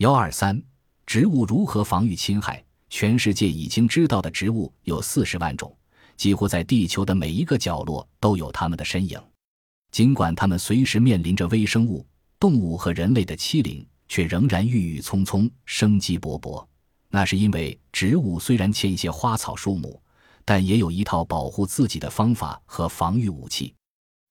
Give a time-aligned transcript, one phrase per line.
[0.00, 0.62] 幺二三，
[1.04, 2.64] 植物如何防御侵害？
[2.88, 5.76] 全世界已经知道的植物有四十万种，
[6.16, 9.20] 几乎在地球的每一个角落都有它们的身影。
[9.92, 12.06] 尽管它们随时面临着微生物、
[12.38, 16.66] 动物和人类的欺凌，却仍然郁郁葱葱、生机勃勃。
[17.10, 20.02] 那是因为植物虽然欠一些花草树木，
[20.46, 23.74] 但也有一套保护自己的方法和防御武器。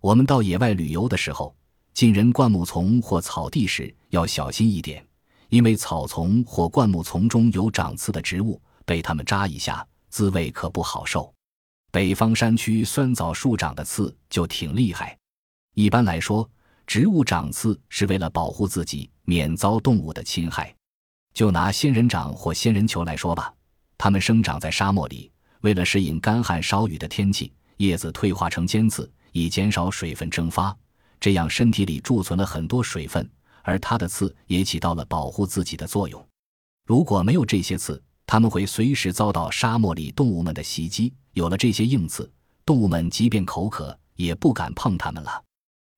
[0.00, 1.54] 我们到野外旅游的时候，
[1.92, 5.04] 进人灌木丛或草地时要小心一点。
[5.48, 11.32] 因为草丛或灌木丛中有长刺的植物，被它们扎一下，滋味可不好受。
[11.90, 15.16] 北方山区酸枣树长的刺就挺厉害。
[15.74, 16.48] 一般来说，
[16.86, 20.74] 植物长刺是为了保护自己免遭动物的侵害。
[21.32, 23.52] 就拿仙人掌或仙人球来说吧，
[23.96, 25.30] 它们生长在沙漠里，
[25.60, 30.76] 为了适应干旱少雨的天气，叶子退化成尖刺，以减少水分蒸发，
[31.20, 33.26] 这样身体里贮存了很多水分。
[33.68, 36.26] 而它的刺也起到了保护自己的作用。
[36.86, 41.12] 如果没有这些刺，它们会随时遭到沙漠里动物们的袭击。
[41.34, 42.32] 有了这些硬刺，
[42.64, 45.44] 动物们即便口渴也不敢碰它们了。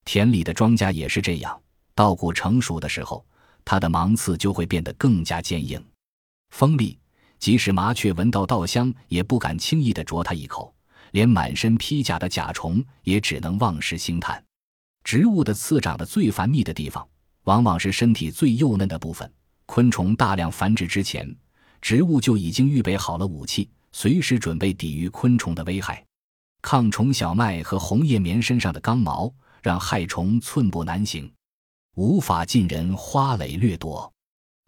[0.04, 1.62] 田里的庄稼也是这样，
[1.94, 3.24] 稻谷成熟的时候，
[3.64, 5.80] 它的芒刺就会变得更加坚硬。
[6.50, 6.98] 锋利，
[7.38, 10.74] 即使麻雀闻到稻香也不敢轻易地啄它一口，
[11.12, 14.44] 连满身披甲的甲虫也只能望时兴叹。
[15.04, 17.06] 植物的刺长得最繁密的地方。
[17.44, 19.30] 往往是身体最幼嫩的部分。
[19.66, 21.32] 昆虫大量繁殖之前，
[21.80, 26.04] 植物就已经预备好了武器，随时准备抵御昆虫的危害。
[26.62, 29.32] 抗虫小麦和红叶棉身上的刚毛，
[29.62, 31.32] 让害虫寸步难行，
[31.94, 34.12] 无法进人花蕾掠夺。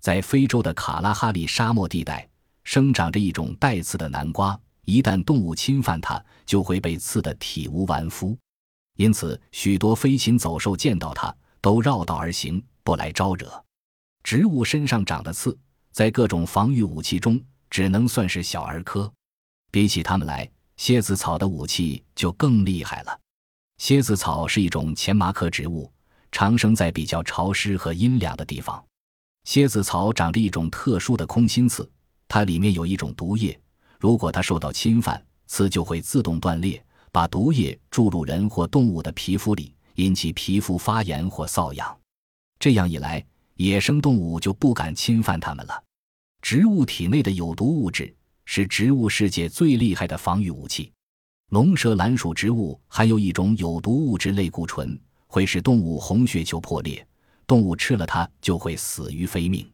[0.01, 2.29] 在非洲的卡拉哈里沙漠地带，
[2.65, 8.37] 生长着一种带刺的南瓜，一旦动物侵犯它，就会被刺得体无完肤。
[8.97, 11.35] 因此，许多飞禽走兽见到它。
[11.63, 13.65] 都绕道而行，不来招惹。
[14.25, 15.57] 植物身上长的刺，
[15.93, 19.11] 在各种防御武器中只能算是小儿科。
[19.71, 23.19] 比起它们来，蝎子草的武器就更厉害了。
[23.79, 25.91] 蝎子草是一种前麻科植物，
[26.31, 28.85] 常生在比较潮湿和阴凉的地方。
[29.45, 31.89] 蝎子草长着一种特殊的空心刺，
[32.29, 33.59] 它里面有一种毒液，
[33.99, 39.75] 如果它受到侵犯，刺就会自动断裂，把毒液注入人或动物的皮肤里。
[39.97, 41.97] 引起皮肤发炎或瘙痒，
[42.59, 45.85] 这样一来，野生动物就不敢侵犯它们了。
[46.41, 48.15] 植物体内的有毒物质
[48.45, 50.91] 是植物世界最厉害的防御武器。
[51.51, 57.07] 龙舌兰属植物含有一种有毒物质类固醇，会使动物红血球破裂，
[57.47, 59.71] 动物吃了它就会死于非命。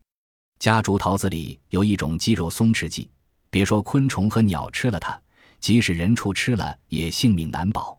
[0.58, 3.08] 夹竹桃子里有一种肌肉松弛剂，
[3.48, 5.18] 别说昆虫和鸟吃了它，
[5.60, 7.97] 即使人畜吃了也性命难保。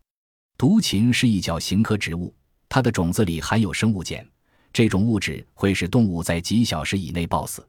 [0.59, 2.35] 毒芹是一角形科植物，
[2.67, 4.27] 它的种子里含有生物碱，
[4.73, 7.65] 这种物质会使动物在几小时以内暴死。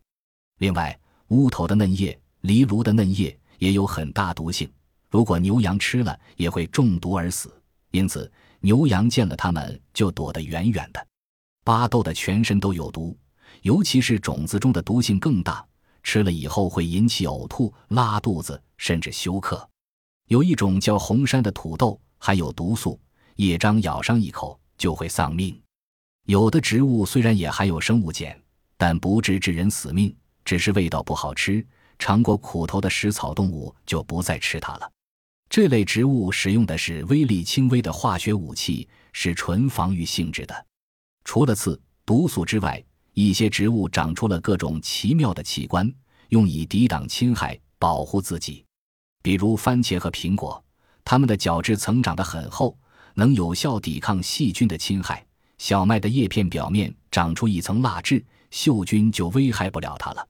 [0.59, 4.69] 另外，乌头的嫩叶、藜芦的嫩叶也有很大毒性，
[5.09, 7.57] 如果牛羊吃了也会中毒而死。
[7.93, 8.29] 因此，
[8.59, 11.07] 牛羊见了它们就躲得远远的。
[11.63, 13.17] 巴豆的全身都有毒，
[13.63, 15.65] 尤其是种子中的毒性更大，
[16.03, 19.65] 吃了以后会引起呕吐、拉肚子，甚至休克。
[20.27, 21.97] 有一种叫红山的土豆。
[22.21, 23.01] 含有毒素，
[23.37, 25.61] 叶章咬上一口就会丧命。
[26.27, 28.39] 有的植物虽然也含有生物碱，
[28.77, 30.15] 但不致致人死命，
[30.45, 31.67] 只是味道不好吃。
[31.99, 34.91] 尝过苦头的食草动物就不再吃它了。
[35.49, 40.67] 这类植物使用的是威力轻微的化学武器，是纯防御性质的。
[41.25, 42.83] 除了刺、毒素之外，
[43.13, 45.93] 一些植物长出了各种奇妙的器官，
[46.29, 48.65] 用以抵挡侵害、保护自己。
[49.23, 50.63] 比如番茄和苹果。
[51.11, 52.79] 它们的角质层长得很厚，
[53.15, 55.27] 能有效抵抗细菌的侵害。
[55.59, 60.25] 小麦的叶片表面长出一层蜡质，锈菌就危害不了它了。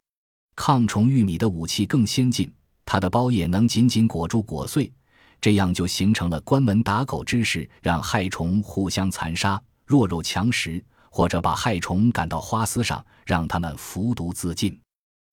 [0.57, 2.51] 抗虫玉米的武器更先进，
[2.87, 4.91] 它的包叶能紧紧裹住果穗，
[5.39, 14.81] 这样就形成了关门打狗之势，让害虫互相残杀，弱肉强食，或者把害虫赶到花丝上，让它们服毒自尽。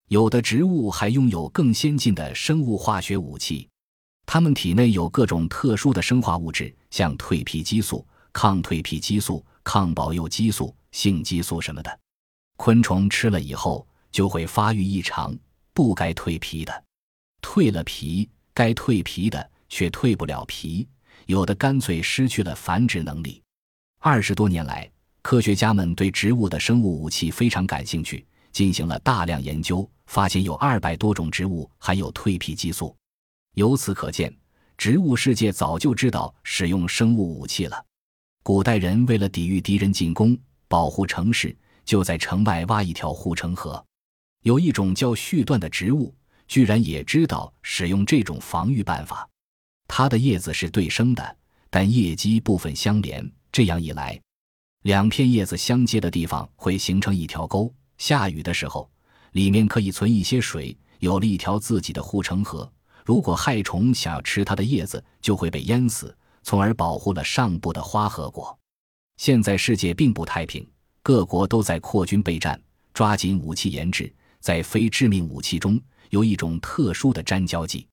[0.09, 3.69] 有的植物还拥有更先进的生物化学武器。
[4.27, 12.00] 它们体内有各种特殊的生化物质，像蜕皮激素、抗蜕皮激素、抗保幼激素、性激素什么的。
[12.57, 15.33] 昆虫吃了以后就会发育异常，
[15.74, 16.83] 不该蜕皮的
[17.41, 20.85] 蜕了皮，该蜕皮的却蜕不了皮，
[21.25, 23.41] 有的干脆失去了繁殖能力。
[24.00, 24.91] 二十多年来，
[25.21, 32.94] 科学家们对植物的生物武器非常感兴趣，进行了大量研究，发现有二百多种植物含有蜕皮激素。
[33.57, 34.31] 由此可见，
[34.77, 37.86] 植物世界早就知道使用生物武器了。
[38.44, 40.38] 古代人为了抵御敌人进攻、
[40.68, 43.83] 保护城市，就在城外挖一条护城河。
[44.44, 46.13] 有一种叫续断的植物，
[46.48, 49.27] 居然也知道使用这种防御办法。
[49.88, 51.38] 它的叶子是对生的，
[51.71, 53.27] 但叶基部分相连。
[53.51, 54.21] 这样一来，
[54.83, 57.74] 两片叶子相接的地方会形成一条沟。
[57.98, 58.88] 下雨的时候，
[59.31, 62.71] 里面可以存一些水，有了一条自己的护城河。
[63.07, 66.13] 如果害虫想要吃它的叶子，就会被淹死，
[66.44, 68.59] 从而保护了上部的花和果。
[69.15, 70.69] 现在世界并不太平，
[71.01, 72.62] 各国都在扩军备战，
[72.94, 74.13] 抓紧武器研制。
[74.42, 77.88] 在非致命武器中有一种特殊的粘胶剂，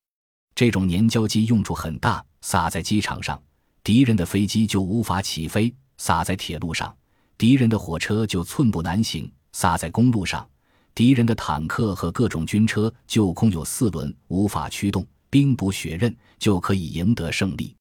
[0.52, 3.40] 这种粘胶剂用处很大，撒在机场上，
[3.84, 6.92] 敌人的飞机就无法起飞；撒在铁路上，
[7.38, 10.44] 敌人的火车就寸步难行；撒在公路上。
[10.94, 17.74] 敌人的坦克和各种军车就空有四轮，无法驱动，兵不血刃就可以赢得胜利。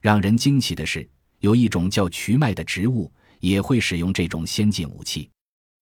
[0.00, 1.08] 让人惊奇的是，
[1.40, 3.10] 有一种叫瞿麦的植物
[3.40, 5.28] 也会使用这种先进武器。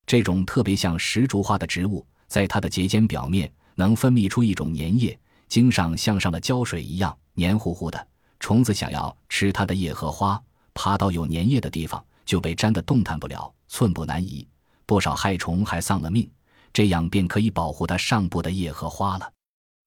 [0.06, 5.18] 这种特别像石竹花的植物，在它的节间表面能分泌出一种粘液，
[5.48, 8.08] 茎上像上了胶水一样黏糊糊的。
[8.38, 10.42] 虫子想要吃它的叶和花，
[10.72, 14.48] 爬到有粘液的地方就被粘得动弹不了，寸步难移。
[14.86, 16.28] 不少害虫还丧了命。
[16.72, 19.32] 这样便可以保护它上部的叶和花了。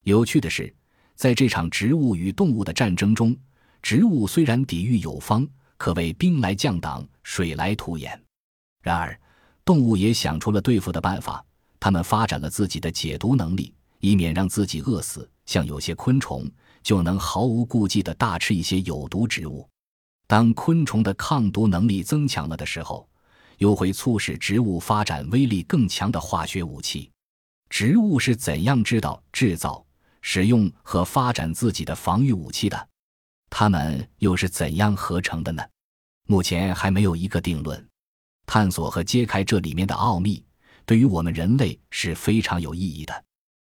[0.03, 0.73] 有趣的是，
[1.15, 3.35] 在这场植物与动物的战争中，
[3.81, 5.47] 植物虽然抵御有方，
[5.77, 8.21] 可谓兵来将挡，水来土掩。
[8.81, 9.19] 然而，
[9.63, 11.43] 动物也想出了对付的办法。
[11.79, 15.29] 它们发展了自己的解毒能力，以免让自己饿死。
[15.45, 16.49] 像有些昆虫，
[16.81, 19.67] 就能毫无顾忌地大吃一些有毒植物。
[20.25, 23.07] 当昆虫的抗毒能力增强了的时候，
[23.57, 27.09] 又会促使植物发展威力更强的化学武器。
[27.69, 29.83] 植物是怎样知道制造、
[30.21, 32.89] 使用和发展自己的防御武器的？
[33.49, 35.63] 它们又是怎样合成的呢？
[36.27, 37.87] 目前还没有一个定论。
[38.45, 40.43] 探索和揭开这里面的奥秘，
[40.85, 43.23] 对于我们人类是非常有意义的。